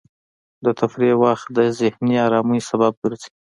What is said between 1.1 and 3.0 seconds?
وخت د ذهني ارامۍ سبب